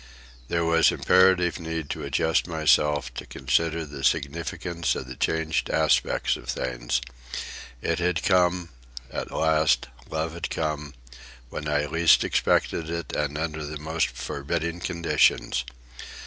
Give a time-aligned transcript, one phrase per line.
[0.47, 6.37] There was imperative need to adjust myself, to consider the significance of the changed aspect
[6.37, 7.01] of things.
[7.83, 8.69] It had come,
[9.11, 10.95] at last, love had come,
[11.49, 15.65] when I least expected it and under the most forbidding conditions.